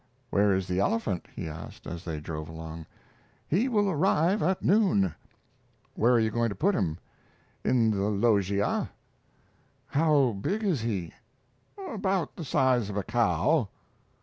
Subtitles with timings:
[0.31, 2.87] "Where is the elephant?" he asked, as they drove along.
[3.47, 5.13] "He will arrive at noon."
[5.93, 6.97] "Where are you going to put him?"
[7.63, 8.89] "In the loggia."
[9.85, 11.13] "How big is he?"
[11.77, 13.69] "About the size of a cow."